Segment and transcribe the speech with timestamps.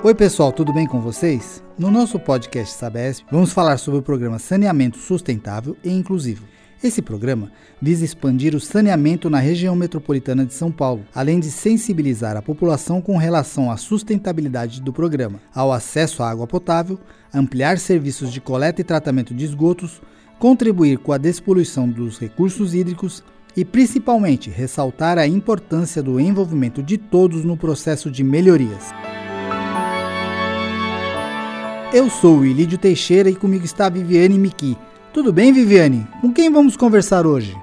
[0.00, 1.62] Oi, pessoal, tudo bem com vocês?
[1.76, 6.46] No nosso podcast Sabesp, vamos falar sobre o programa Saneamento Sustentável e Inclusivo.
[6.82, 7.50] Esse programa
[7.82, 13.02] visa expandir o saneamento na região metropolitana de São Paulo, além de sensibilizar a população
[13.02, 17.00] com relação à sustentabilidade do programa, ao acesso à água potável,
[17.34, 20.00] ampliar serviços de coleta e tratamento de esgotos,
[20.38, 23.24] contribuir com a despoluição dos recursos hídricos
[23.56, 28.92] e, principalmente, ressaltar a importância do envolvimento de todos no processo de melhorias.
[31.92, 34.76] Eu sou o Ilídio Teixeira e comigo está a Viviane Miki.
[35.12, 36.06] Tudo bem, Viviane?
[36.20, 37.56] Com quem vamos conversar hoje?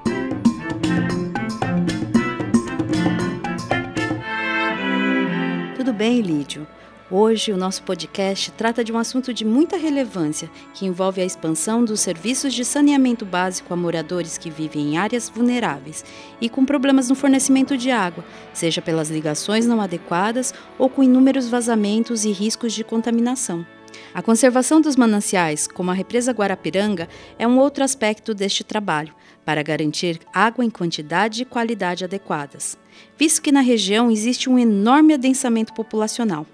[5.77, 6.67] Tudo bem, Ilídio.
[7.11, 11.85] Hoje, o nosso podcast trata de um assunto de muita relevância, que envolve a expansão
[11.85, 16.03] dos serviços de saneamento básico a moradores que vivem em áreas vulneráveis
[16.41, 21.47] e com problemas no fornecimento de água, seja pelas ligações não adequadas ou com inúmeros
[21.47, 23.63] vazamentos e riscos de contaminação.
[24.11, 27.07] A conservação dos mananciais, como a represa Guarapiranga,
[27.37, 29.13] é um outro aspecto deste trabalho,
[29.45, 32.75] para garantir água em quantidade e qualidade adequadas,
[33.15, 36.47] visto que na região existe um enorme adensamento populacional.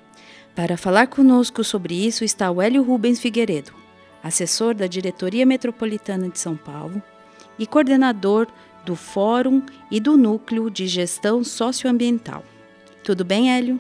[0.56, 3.72] Para falar conosco sobre isso está o Hélio Rubens Figueiredo,
[4.22, 7.02] assessor da Diretoria Metropolitana de São Paulo
[7.58, 8.48] e coordenador
[8.86, 12.44] do Fórum e do Núcleo de Gestão Socioambiental.
[13.04, 13.78] Tudo bem, Hélio?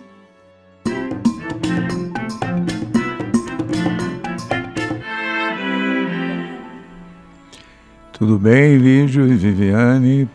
[8.14, 10.30] Tudo bem, Lídio e Viviane?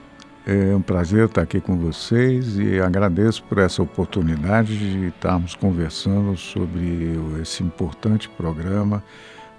[0.49, 6.37] É um prazer estar aqui com vocês e agradeço por essa oportunidade de estarmos conversando
[6.37, 9.03] sobre esse importante programa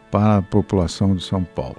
[0.10, 1.76] para a população de São Paulo.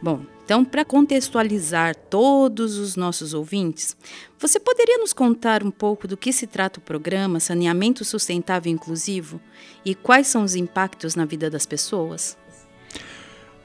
[0.00, 3.96] Bom, então, para contextualizar todos os nossos ouvintes,
[4.38, 9.40] você poderia nos contar um pouco do que se trata o programa Saneamento Sustentável Inclusivo
[9.84, 12.38] e quais são os impactos na vida das pessoas?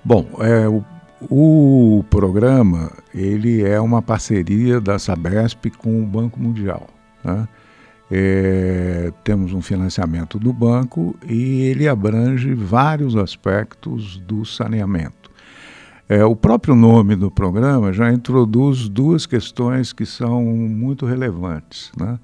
[0.04, 0.84] Bom, é, o
[1.30, 6.88] o programa ele é uma parceria da Sabesp com o Banco Mundial.
[7.24, 7.48] Né?
[8.12, 15.32] É, temos um financiamento do banco e ele abrange vários aspectos do saneamento.
[16.08, 21.92] É, o próprio nome do programa já introduz duas questões que são muito relevantes.
[21.98, 22.20] Né?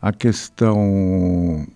[0.00, 1.66] A questão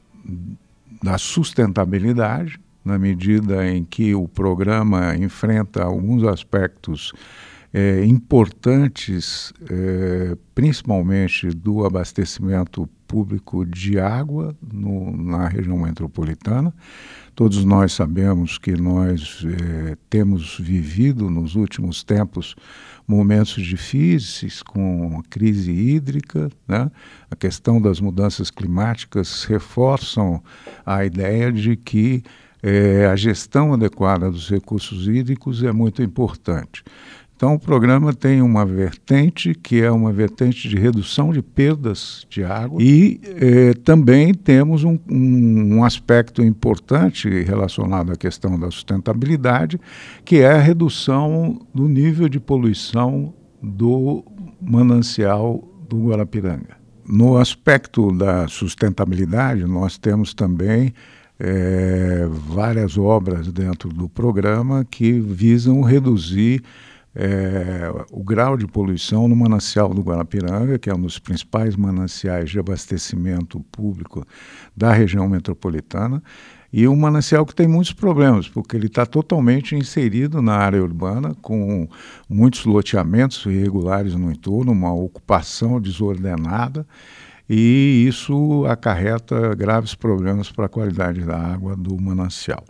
[1.02, 7.12] da sustentabilidade, na medida em que o programa enfrenta alguns aspectos
[7.72, 16.72] é, importantes, é, principalmente do abastecimento público de água no, na região metropolitana.
[17.34, 22.54] Todos nós sabemos que nós é, temos vivido nos últimos tempos
[23.08, 26.90] momentos difíceis com a crise hídrica, né?
[27.30, 30.42] a questão das mudanças climáticas reforçam
[30.84, 32.22] a ideia de que
[32.62, 36.84] é, a gestão adequada dos recursos hídricos é muito importante.
[37.34, 42.44] Então, o programa tem uma vertente que é uma vertente de redução de perdas de
[42.44, 49.80] água e é, também temos um, um, um, aspecto importante relacionado à questão da sustentabilidade,
[50.24, 54.24] que é a redução do nível de poluição do
[54.60, 56.76] manancial do Guarapiranga.
[57.04, 60.94] No aspecto da sustentabilidade, nós temos também
[61.44, 66.62] é, várias obras dentro do programa que visam reduzir
[67.16, 72.48] é, o grau de poluição no manancial do Guarapiranga, que é um dos principais mananciais
[72.48, 74.24] de abastecimento público
[74.76, 76.22] da região metropolitana,
[76.72, 81.34] e um manancial que tem muitos problemas, porque ele está totalmente inserido na área urbana,
[81.42, 81.88] com
[82.30, 86.86] muitos loteamentos irregulares no entorno, uma ocupação desordenada
[87.48, 92.64] e isso acarreta graves problemas para a qualidade da água do manancial.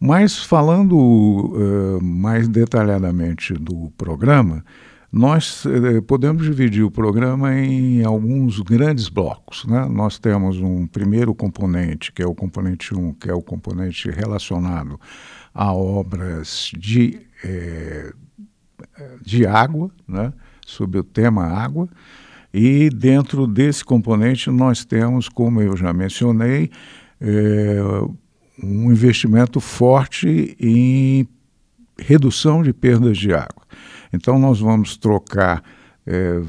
[0.00, 4.64] Mas falando uh, mais detalhadamente do programa,
[5.10, 9.64] nós uh, podemos dividir o programa em alguns grandes blocos.
[9.64, 9.86] Né?
[9.86, 15.00] Nós temos um primeiro componente, que é o componente 1, que é o componente relacionado
[15.52, 18.12] a obras de, eh,
[19.20, 20.32] de água, né?
[20.64, 21.88] sobre o tema água.
[22.60, 26.72] E dentro desse componente nós temos, como eu já mencionei,
[27.20, 27.78] é,
[28.60, 31.24] um investimento forte em
[31.96, 33.62] redução de perdas de água.
[34.12, 35.62] Então nós vamos trocar
[36.04, 36.42] é,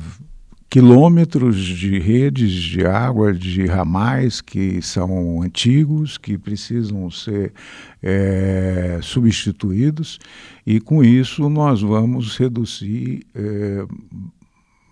[0.68, 7.54] quilômetros de redes de água, de ramais que são antigos, que precisam ser
[8.02, 10.18] é, substituídos,
[10.66, 13.86] e com isso nós vamos reduzir é,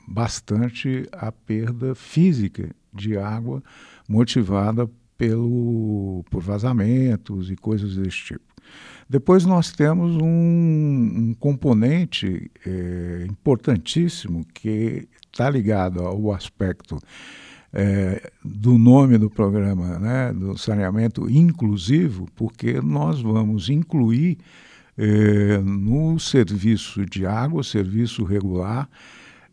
[0.07, 3.61] bastante a perda física de água
[4.07, 8.47] motivada pelo, por vazamentos e coisas desse tipo.
[9.09, 16.99] Depois nós temos um, um componente é, importantíssimo que está ligado ao aspecto
[17.71, 24.37] é, do nome do programa, né, do saneamento inclusivo, porque nós vamos incluir
[24.97, 28.89] é, no serviço de água, serviço regular,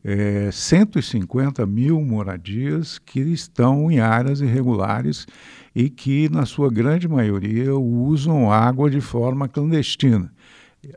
[0.05, 5.27] é, 150 mil moradias que estão em áreas irregulares
[5.75, 10.31] e que, na sua grande maioria, usam água de forma clandestina,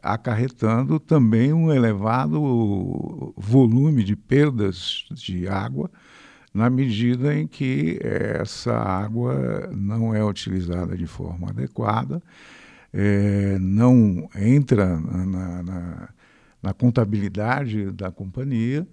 [0.03, 5.89] acarretando também um elevado volume de perdas de água,
[6.53, 12.21] na medida em que essa água não é utilizada de forma adequada,
[12.93, 16.09] é, não entra na, na,
[16.61, 18.87] na contabilidade da companhia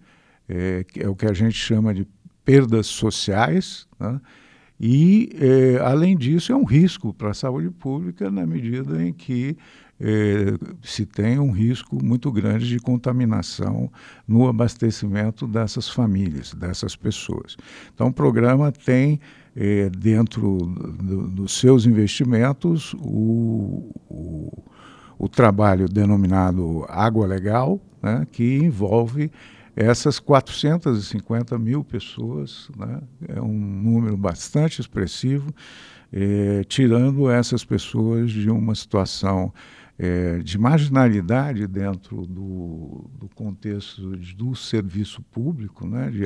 [0.48, 2.06] é, é o que a gente chama de
[2.44, 4.20] perdas sociais, né?
[4.78, 9.56] e, é, além disso, é um risco para a saúde pública na medida em que
[10.00, 13.90] é, se tem um risco muito grande de contaminação
[14.26, 17.56] no abastecimento dessas famílias, dessas pessoas.
[17.94, 19.20] Então, o programa tem
[19.56, 24.64] é, dentro do, dos seus investimentos o, o,
[25.18, 29.30] o, trabalho denominado Água Legal, né, que envolve
[29.76, 35.52] essas 450 mil pessoas, né, é um número bastante expressivo,
[36.12, 39.52] é, tirando essas pessoas de uma situação
[39.98, 46.24] é, de marginalidade dentro do, do contexto de, do serviço público, né, de,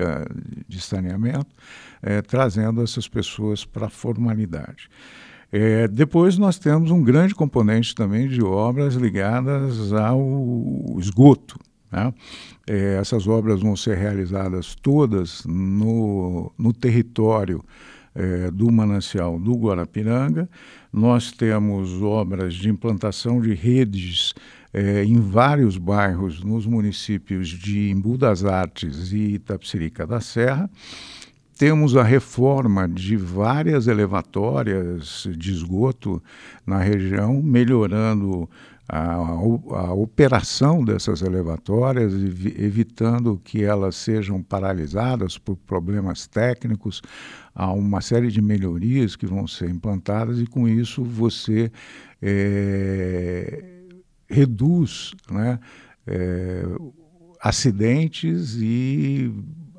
[0.66, 1.54] de saneamento,
[2.02, 4.88] é, trazendo essas pessoas para a formalidade.
[5.50, 11.58] É, depois nós temos um grande componente também de obras ligadas ao esgoto.
[11.90, 12.12] Né?
[12.66, 17.64] É, essas obras vão ser realizadas todas no, no território
[18.14, 20.48] é, do manancial do Guarapiranga.
[20.92, 24.34] Nós temos obras de implantação de redes
[24.72, 30.68] é, em vários bairros nos municípios de Embu das Artes e Itapsirica da Serra.
[31.56, 36.22] Temos a reforma de várias elevatórias de esgoto
[36.64, 38.48] na região, melhorando
[38.88, 47.02] a, a, operação dessas elevatórias, evitando que elas sejam paralisadas por problemas técnicos.
[47.54, 51.70] Há uma série de melhorias que vão ser implantadas e, com isso, você
[52.22, 53.82] é,
[54.26, 55.60] reduz né,
[56.06, 56.62] é,
[57.42, 59.30] acidentes e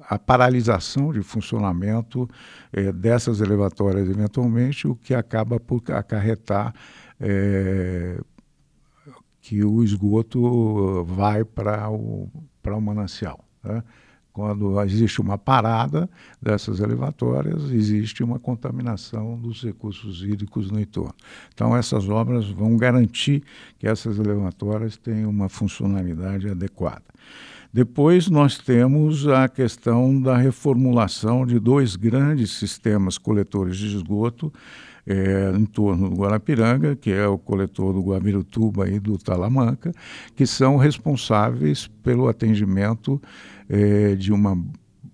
[0.08, 2.28] a paralisação de funcionamento
[2.72, 6.74] é, dessas elevatórias, eventualmente, o que acaba por acarretar
[7.20, 8.20] é,
[9.50, 12.30] que o esgoto vai para o,
[12.64, 13.44] o manancial.
[13.64, 13.84] Né?
[14.32, 16.08] Quando existe uma parada
[16.40, 21.16] dessas elevatórias, existe uma contaminação dos recursos hídricos no entorno.
[21.52, 23.42] Então, essas obras vão garantir
[23.80, 27.06] que essas elevatórias tenham uma funcionalidade adequada.
[27.74, 34.54] Depois, nós temos a questão da reformulação de dois grandes sistemas coletores de esgoto
[35.10, 39.92] é, em torno do Guarapiranga, que é o coletor do Guavirutuba e do Talamanca,
[40.36, 43.20] que são responsáveis pelo atendimento
[43.68, 44.56] é, de uma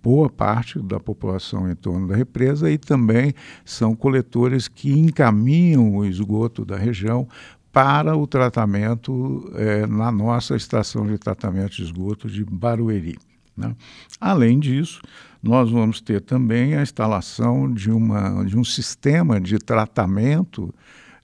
[0.03, 3.33] boa parte da população em torno da represa e também
[3.63, 7.27] são coletores que encaminham o esgoto da região
[7.71, 13.17] para o tratamento é, na nossa estação de tratamento de esgoto de Barueri.
[13.55, 13.73] Né?
[14.19, 15.01] Além disso,
[15.45, 20.73] nós vamos ter também a instalação de, uma, de um sistema de tratamento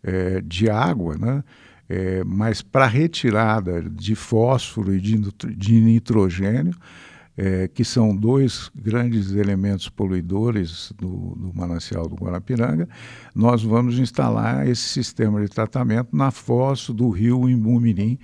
[0.03, 1.43] é, de água, né?
[1.89, 5.17] É, mas para retirada de fósforo e de,
[5.57, 6.73] de nitrogênio,
[7.35, 12.87] é, que são dois grandes elementos poluidores do, do, manancial do Guarapiranga,
[13.33, 18.19] nós vamos instalar esse sistema de tratamento na foz do rio Imbumirim,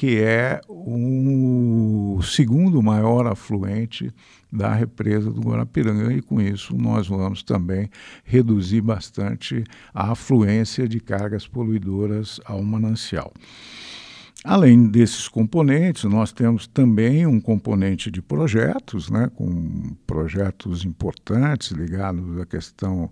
[0.00, 4.10] que é o segundo maior afluente
[4.50, 7.90] da represa do Guarapiranga, e com isso nós vamos também
[8.24, 13.30] reduzir bastante a afluência de cargas poluidoras ao manancial.
[14.42, 22.40] Além desses componentes, nós temos também um componente de projetos, né, com projetos importantes ligados
[22.40, 23.10] à questão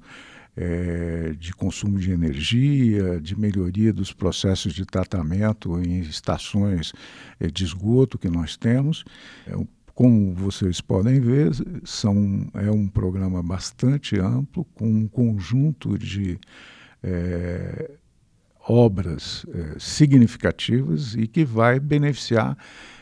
[0.61, 6.93] é, de consumo de energia, de melhoria dos processos de tratamento em estações
[7.39, 9.05] é, de esgoto que nós temos.
[9.47, 9.55] É,
[9.95, 11.51] como vocês podem ver,
[11.85, 16.39] são, é um programa bastante amplo, com um conjunto de
[17.05, 17.93] é,
[18.69, 22.59] obras é, significativas e que vai beneficiar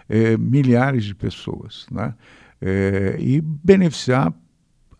[0.08, 1.86] é, milhares de pessoas.
[1.90, 2.14] Né?
[3.18, 4.32] E beneficiar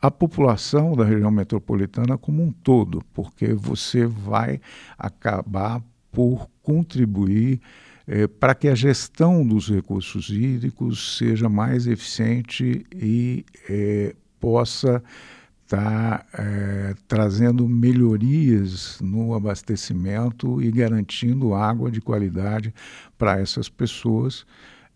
[0.00, 4.61] a população da região metropolitana como um todo, porque você vai
[4.99, 7.61] acabar por contribuir
[8.07, 15.03] é, para que a gestão dos recursos hídricos seja mais eficiente e é, possa
[15.65, 22.73] estar tá, é, trazendo melhorias no abastecimento e garantindo água de qualidade
[23.19, 24.47] para essas pessoas,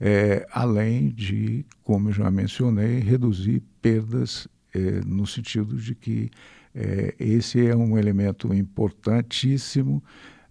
[0.01, 6.31] é, além de, como já mencionei, reduzir perdas é, no sentido de que
[6.75, 10.03] é, esse é um elemento importantíssimo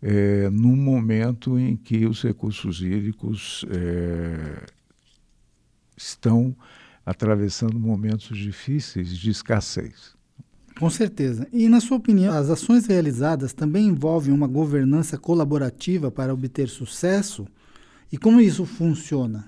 [0.02, 3.66] é, no momento em que os recursos hídricos
[5.98, 6.56] estão
[7.06, 10.18] atravessando momentos difíceis de escassez.
[10.80, 11.46] Com certeza.
[11.52, 17.46] E, na sua opinião, as ações realizadas também envolvem uma governança colaborativa para obter sucesso?
[18.10, 19.46] E como isso funciona?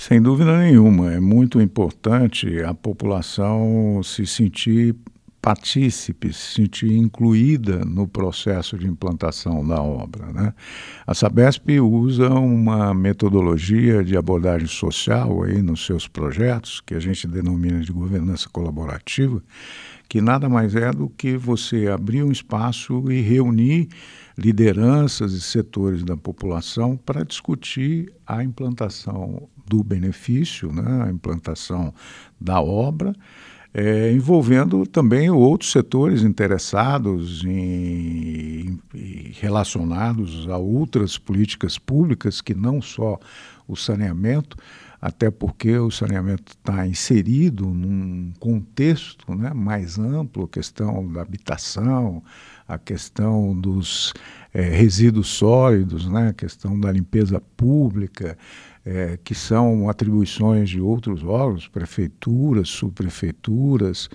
[0.00, 1.12] Sem dúvida nenhuma.
[1.12, 4.96] É muito importante a população se sentir
[5.40, 10.26] partícipe, se sentir incluída no processo de implantação da obra.
[10.32, 10.54] Né?
[11.06, 17.26] A Sabesp usa uma metodologia de abordagem social aí nos seus projetos, que a gente
[17.26, 19.42] denomina de governança colaborativa,
[20.08, 23.88] que nada mais é do que você abrir um espaço e reunir
[24.36, 31.94] lideranças e setores da população para discutir a implantação do benefício, né, a implantação
[32.40, 33.14] da obra,
[33.72, 42.82] é, envolvendo também outros setores interessados em, em, relacionados a outras políticas públicas que não
[42.82, 43.18] só
[43.68, 44.56] o saneamento,
[45.00, 52.22] até porque o saneamento está inserido num contexto né, mais amplo, a questão da habitação,
[52.68, 54.12] a questão dos
[54.52, 58.36] é, resíduos sólidos, né, a questão da limpeza pública,
[58.84, 64.08] é, que são atribuições de outros órgãos, prefeituras, subprefeituras,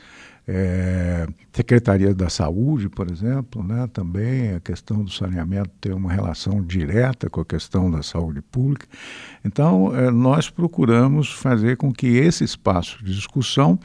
[0.48, 6.62] é, Secretaria da Saúde, por exemplo, né, também a questão do saneamento tem uma relação
[6.62, 8.86] direta com a questão da saúde pública.
[9.44, 13.80] Então, é, nós procuramos fazer com que esse espaço de discussão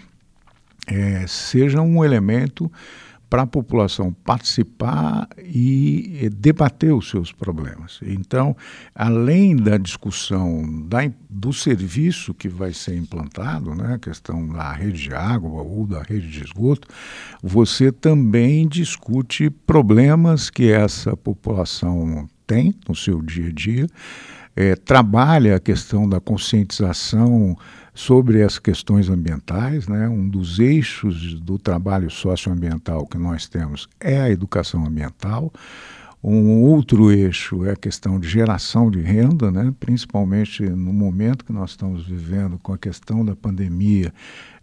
[0.87, 2.71] é, seja um elemento
[3.31, 8.01] para a população participar e debater os seus problemas.
[8.03, 8.57] Então,
[8.93, 15.05] além da discussão da, do serviço que vai ser implantado, né, a questão da rede
[15.05, 16.89] de água ou da rede de esgoto,
[17.41, 23.87] você também discute problemas que essa população tem no seu dia a dia,
[24.57, 27.57] é, trabalha a questão da conscientização
[27.95, 29.89] sobre as questões ambientais.
[29.89, 30.09] Né?
[30.09, 35.53] Um dos eixos do trabalho socioambiental que nós temos é a educação ambiental.
[36.23, 39.73] Um outro eixo é a questão de geração de renda, né?
[39.81, 44.13] principalmente no momento que nós estamos vivendo com a questão da pandemia.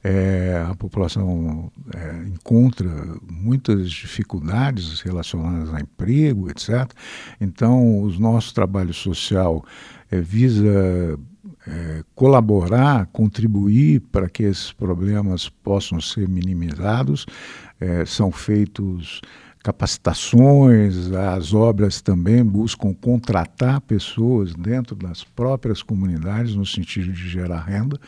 [0.04, 2.88] É, a população é, encontra
[3.28, 6.92] muitas dificuldades relacionadas a emprego, etc.
[7.42, 9.66] Então, o nosso trabalho social
[10.12, 11.18] é, visa
[11.68, 17.26] é, colaborar, contribuir para que esses problemas possam ser minimizados.
[17.80, 19.22] É, são feitos
[19.64, 27.62] capacitações, as obras também buscam contratar pessoas dentro das próprias comunidades no sentido de gerar
[27.62, 28.00] renda.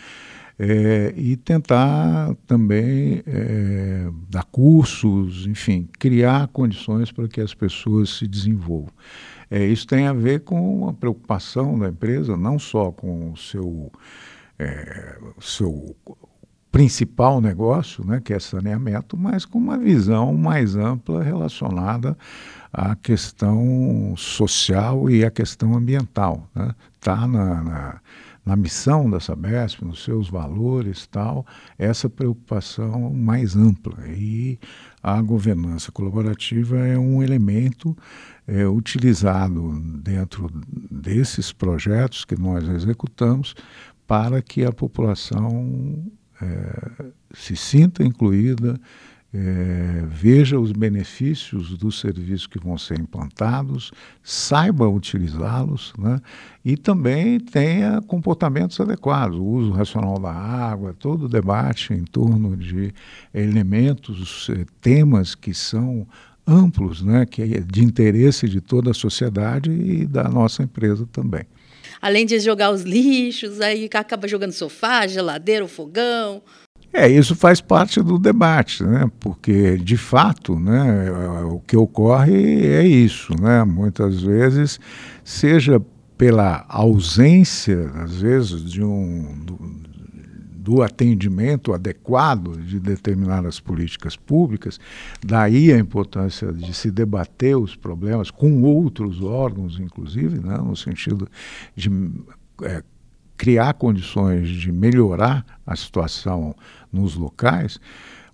[0.61, 8.27] É, e tentar também é, dar cursos, enfim, criar condições para que as pessoas se
[8.27, 8.91] desenvolvam.
[9.49, 13.91] É, isso tem a ver com a preocupação da empresa, não só com o seu,
[14.57, 15.95] é, seu
[16.71, 22.17] principal negócio, né, que é saneamento, mas com uma visão mais ampla relacionada
[22.71, 26.47] à questão social e à questão ambiental.
[26.93, 27.37] Está né?
[27.37, 28.01] na, na,
[28.45, 31.43] na, missão da Sabesp, nos seus valores tal,
[31.77, 34.07] essa preocupação mais ampla.
[34.07, 34.59] E
[35.01, 37.97] a governança colaborativa é um elemento
[38.49, 40.49] é, utilizado dentro
[40.91, 43.55] desses projetos que nós executamos
[44.07, 46.03] para que a população
[46.41, 48.79] é, se sinta incluída,
[49.31, 53.91] é, veja os benefícios dos serviços que vão ser implantados,
[54.23, 56.19] saiba utilizá-los né,
[56.65, 62.57] e também tenha comportamentos adequados, o uso racional da água, todo o debate em torno
[62.57, 62.91] de
[63.31, 66.07] elementos, eh, temas que são
[66.49, 71.43] amplos, né, que é de interesse de toda a sociedade e da nossa empresa também.
[72.01, 76.41] Além de jogar os lixos, aí acaba jogando sofá, geladeira, fogão.
[76.91, 79.09] É, isso faz parte do debate, né?
[79.19, 81.11] porque, de fato, né,
[81.43, 83.33] o que ocorre é isso.
[83.39, 83.63] Né?
[83.63, 84.79] Muitas vezes,
[85.23, 85.79] seja
[86.17, 89.45] pela ausência, às vezes, de um,
[90.69, 94.79] do, atendimento adequado de determinadas políticas públicas,
[95.25, 101.27] daí a importância de se debater os problemas com outros órgãos, inclusive, né, no sentido
[101.75, 101.89] de
[102.63, 102.83] é,
[103.35, 106.55] criar condições de melhorar a situação
[106.91, 107.79] nos locais,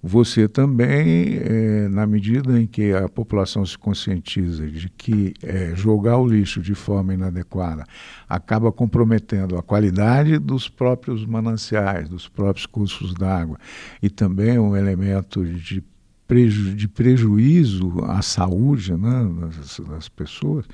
[0.07, 6.19] você também, é, na medida em que a população se conscientiza de que é, jogar
[6.19, 7.83] o lixo de forma inadequada
[8.29, 13.57] acaba comprometendo a qualidade dos próprios mananciais, dos próprios cursos d'água,
[13.99, 15.83] e também um elemento de,
[16.27, 20.67] preju de prejuízo à saúde né, das, das pessoas,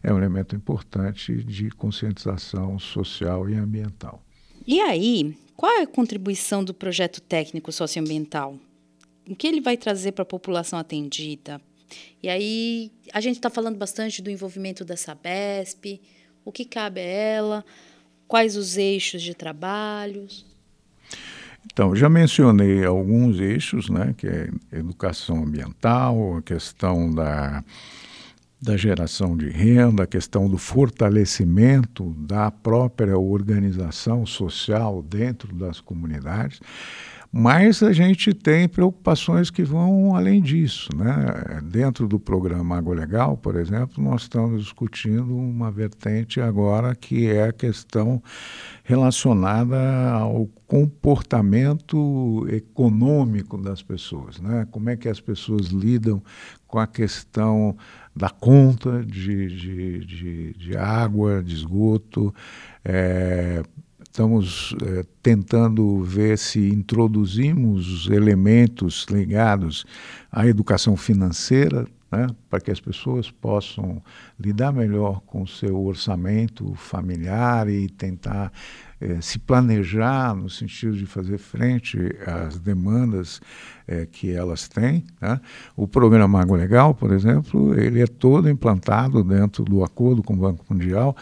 [0.00, 4.22] é um elemento importante de conscientização social e ambiental.
[4.64, 8.56] E aí, qual é a contribuição do projeto técnico socioambiental?
[9.28, 11.60] O que ele vai trazer para a população atendida?
[12.22, 16.00] E aí, a gente está falando bastante do envolvimento da Sabesp,
[16.44, 17.64] o que cabe a ela,
[18.26, 20.46] quais os eixos de trabalhos.
[21.64, 27.64] Então, já mencionei alguns eixos, né, que é educação ambiental, a questão da
[28.60, 36.60] da geração de renda, a questão do fortalecimento da própria organização social dentro das comunidades.
[37.38, 40.88] Mas a gente tem preocupações que vão além disso.
[40.96, 41.60] Né?
[41.64, 47.48] Dentro do programa Água Legal, por exemplo, nós estamos discutindo uma vertente agora que é
[47.48, 48.22] a questão
[48.82, 49.76] relacionada
[50.12, 54.40] ao comportamento econômico das pessoas.
[54.40, 54.66] Né?
[54.70, 56.22] Como é que as pessoas lidam
[56.66, 57.76] com a questão
[58.14, 62.34] da conta de, de, de, de água, de esgoto.
[62.82, 63.62] É,
[64.16, 69.84] estamos é, tentando ver se introduzimos elementos ligados
[70.32, 74.02] à educação financeira, né, para que as pessoas possam
[74.40, 78.50] lidar melhor com o seu orçamento familiar e tentar
[79.00, 83.40] é, se planejar no sentido de fazer frente às demandas
[83.86, 85.04] é, que elas têm.
[85.20, 85.38] Né?
[85.76, 90.38] O programa Água Legal, por exemplo, ele é todo implantado dentro do acordo com o
[90.38, 91.14] Banco Mundial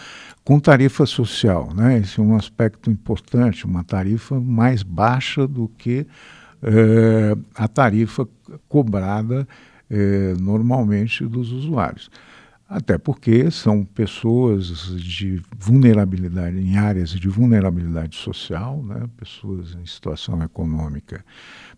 [0.44, 1.72] com tarifa social.
[1.74, 1.98] Né?
[1.98, 6.06] Esse é um aspecto importante, uma tarifa mais baixa do que
[6.62, 8.26] é, a tarifa
[8.68, 9.46] cobrada
[10.40, 12.10] normalmente dos usuários.
[12.68, 19.06] Até porque são pessoas de vulnerabilidade, em áreas de vulnerabilidade social, né?
[19.18, 21.24] pessoas em situação econômica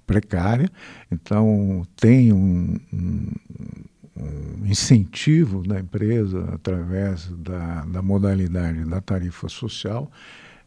[0.07, 0.71] precária,
[1.11, 3.33] então tem um, um,
[4.17, 10.09] um incentivo da empresa através da, da modalidade da tarifa social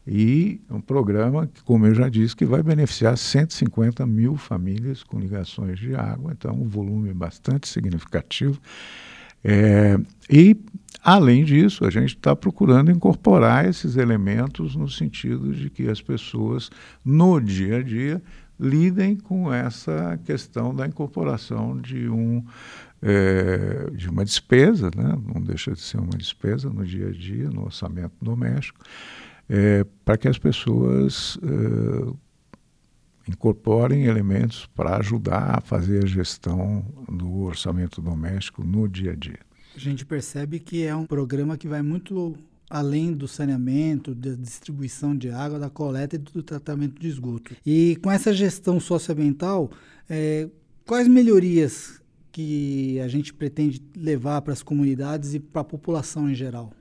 [0.06, 5.18] e um programa que, como eu já disse, que vai beneficiar 150 mil famílias com
[5.18, 8.60] ligações de água, então um volume bastante significativo.
[9.42, 9.98] É,
[10.28, 10.56] e,
[11.02, 16.70] além disso, a gente está procurando incorporar esses elementos no sentido de que as pessoas,
[17.04, 18.22] no dia a dia,
[18.58, 22.44] lidem com essa questão da incorporação de um
[23.02, 25.18] é, de uma despesa, né?
[25.32, 28.78] não deixa de ser uma despesa no dia a dia, no orçamento doméstico,
[29.48, 32.12] é, para que as pessoas é,
[33.28, 39.38] incorporem elementos para ajudar a fazer a gestão do orçamento doméstico no dia a dia.
[39.74, 42.36] A gente percebe que é um programa que vai muito
[42.68, 47.54] além do saneamento, da distribuição de água, da coleta e do tratamento de esgoto.
[47.66, 49.70] E com essa gestão socioambiental,
[50.08, 50.48] é,
[50.86, 56.34] quais melhorias que a gente pretende levar para as comunidades e para a população em
[56.34, 56.72] geral?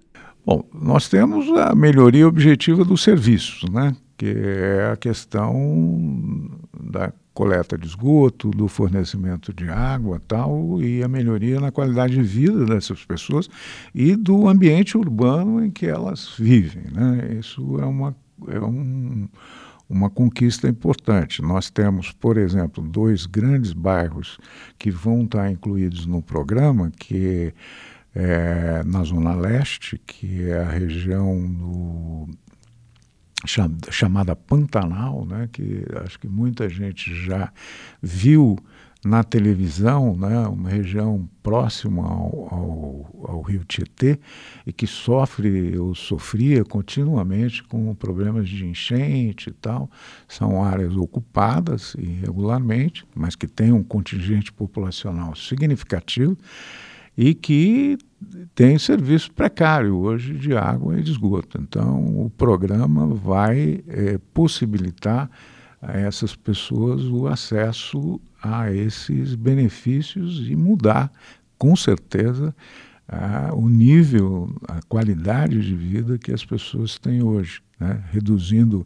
[0.45, 3.95] Bom, nós temos a melhoria objetiva dos serviços, né?
[4.19, 11.07] Que é a questão da coleta de esgoto, do fornecimento de água tal, e a
[11.07, 13.49] melhoria na qualidade de vida dessas pessoas
[13.95, 16.83] e do ambiente urbano em que elas vivem.
[16.91, 17.37] Né?
[17.39, 18.13] Isso é uma,
[18.49, 19.29] é um,
[19.89, 21.41] uma conquista importante.
[21.41, 24.37] Nós temos, por exemplo, dois grandes bairros
[24.77, 27.53] que vão estar incluídos no programa, que
[28.13, 32.27] é na Zona Leste, que é a região do
[33.45, 37.51] chamada Pantanal, né, que acho que muita gente já
[38.01, 38.57] viu
[39.03, 44.19] na televisão, né, uma região próxima ao, ao, ao, Rio Tietê
[44.67, 49.89] e que sofre ou sofria continuamente com problemas de enchente e tal.
[50.27, 56.37] São áreas ocupadas irregularmente, mas que têm um contingente populacional significativo
[57.17, 57.97] e que
[58.53, 61.59] tem serviço precário hoje de água e de esgoto.
[61.61, 65.29] Então, o programa vai é, possibilitar
[65.81, 71.11] a essas pessoas o acesso a esses benefícios e mudar,
[71.57, 72.53] com certeza,
[73.07, 78.03] a, o nível, a qualidade de vida que as pessoas têm hoje, né?
[78.11, 78.85] reduzindo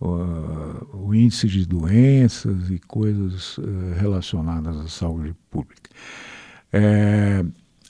[0.00, 3.64] o, o índice de doenças e coisas uh,
[3.98, 5.90] relacionadas à saúde pública.
[6.72, 7.44] É,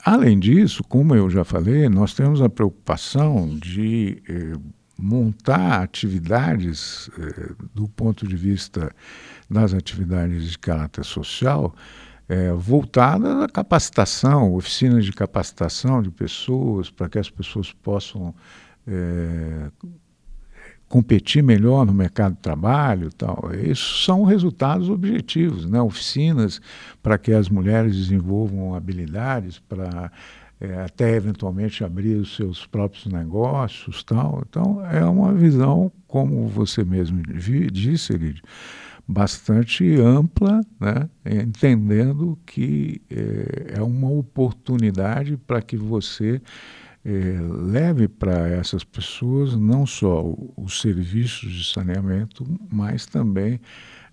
[0.04, 4.52] além disso, como eu já falei, nós temos a preocupação de eh,
[4.98, 8.90] montar atividades eh, do ponto de vista
[9.50, 11.74] das atividades de caráter social
[12.30, 18.32] é, voltada à capacitação, oficinas de capacitação de pessoas, para que as pessoas possam
[18.86, 19.68] é,
[20.90, 23.48] competir melhor no mercado de trabalho tal.
[23.64, 25.80] Isso são resultados objetivos, né?
[25.80, 26.60] oficinas
[27.00, 30.10] para que as mulheres desenvolvam habilidades para
[30.60, 34.42] é, até eventualmente abrir os seus próprios negócios tal.
[34.48, 37.22] Então é uma visão, como você mesmo
[37.70, 38.42] disse, Elidio,
[39.06, 41.08] bastante ampla, né?
[41.24, 46.42] entendendo que é, é uma oportunidade para que você
[47.04, 53.60] é, leve para essas pessoas não só os serviços de saneamento, mas também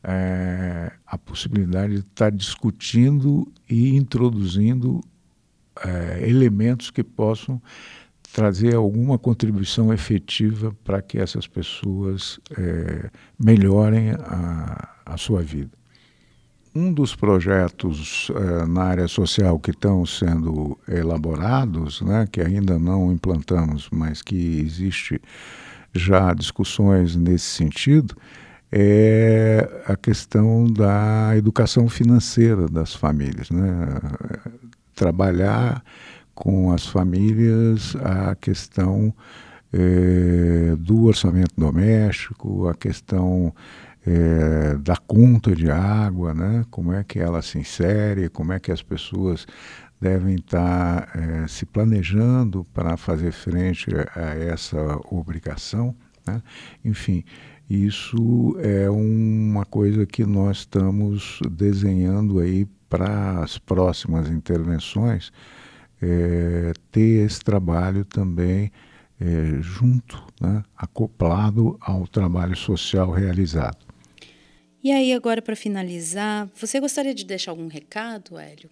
[0.03, 5.01] é, a possibilidade de estar discutindo e introduzindo
[5.83, 7.61] é, elementos que possam
[8.33, 12.39] trazer alguma contribuição efetiva para que essas pessoas
[13.39, 15.76] melhorem a, a, sua vida.
[16.77, 23.11] Um dos projetos é, na área social que estão sendo elaborados, né, que ainda não
[23.11, 25.19] implantamos, mas que existe
[25.91, 28.15] já discussões nesse sentido,
[28.71, 33.49] é a questão da educação financeira das famílias.
[33.49, 33.99] Né?
[34.93, 35.83] Trabalhar
[36.35, 39.11] com as famílias a questão
[39.73, 43.51] é, do orçamento doméstico, a questão
[44.07, 46.65] é, da conta de água, né?
[46.71, 49.45] como é que ela se insere, como é que as pessoas
[49.99, 54.77] devem estar é, se planejando para fazer frente a essa
[55.11, 55.93] obrigação.
[56.25, 56.41] Né?
[56.85, 57.25] Enfim,
[57.69, 65.33] isso é uma coisa que nós estamos desenhando aí para as próximas intervenções
[66.01, 68.71] é, ter esse trabalho também
[69.19, 73.86] é, junto, né, acoplado ao trabalho social realizado.
[74.87, 78.69] E aí, agora para finalizar, você gostaria de deixar algum recado, Hélio?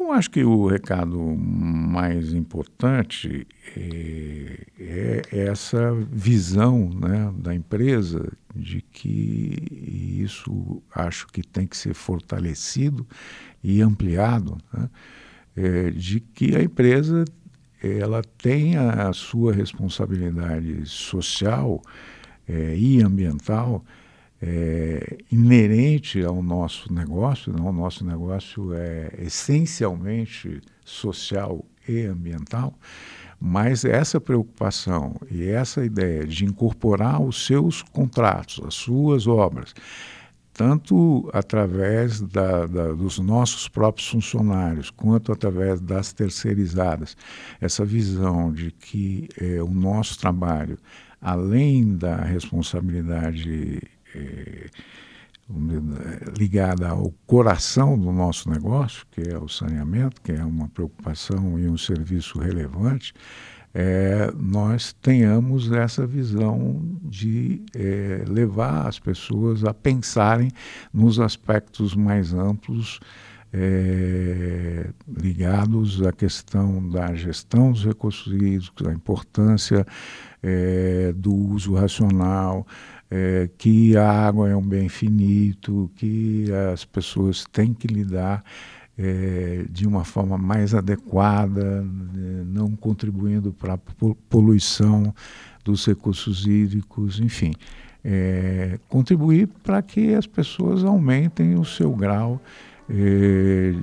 [0.00, 8.80] Eu acho que o recado mais importante é, é essa visão né, da empresa de
[8.80, 13.06] que isso acho que tem que ser fortalecido
[13.62, 14.56] e ampliado.
[14.72, 14.88] Né?
[15.54, 17.26] é, de que a empresa
[17.82, 21.82] ela tenha a sua responsabilidade social
[22.48, 23.84] é, e ambiental
[24.42, 27.52] é, inerente ao nosso negócio.
[27.52, 27.68] Não?
[27.68, 32.74] O nosso negócio é essencialmente social e ambiental,
[33.40, 39.74] mas essa preocupação e essa ideia de incorporar os seus contratos, as suas obras,
[40.52, 47.16] tanto através da, da, dos nossos próprios funcionários, quanto através das terceirizadas,
[47.60, 50.78] essa visão de que é, o nosso trabalho,
[51.20, 53.80] além da responsabilidade
[56.38, 61.68] ligada ao coração do nosso negócio, que é o saneamento, que é uma preocupação e
[61.68, 63.12] um serviço relevante,
[63.74, 70.50] é, nós tenhamos essa visão de é, levar as pessoas a pensarem
[70.92, 73.00] nos aspectos mais amplos
[73.50, 79.86] é, ligados à questão da gestão dos recursos hídricos, a importância
[81.14, 82.66] do uso racional,
[83.14, 88.42] é, que a água é um bem finito, que as pessoas têm que lidar
[88.96, 93.78] é, de uma forma mais adequada, né, não contribuindo para a
[94.30, 95.14] poluição
[95.62, 97.52] dos recursos hídricos, enfim,
[98.02, 102.40] é, contribuir para que as pessoas aumentem o seu grau
[102.88, 103.74] é,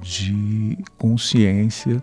[0.00, 2.00] de consciência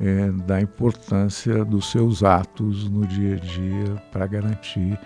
[0.00, 4.98] é, da importância dos seus atos no dia a dia para garantir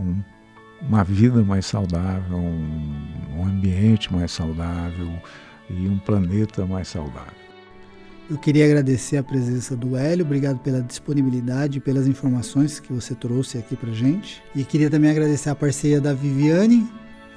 [0.00, 0.33] um,
[0.82, 5.08] uma vida mais saudável, um, ambiente mais saudável,
[5.68, 7.44] e um planeta mais saudável.
[8.30, 13.14] Eu queria agradecer a presença do Hélio, obrigado pela disponibilidade e pelas informações que você
[13.14, 14.42] trouxe aqui para gente.
[14.54, 16.90] E queria também agradecer a parceria da Viviane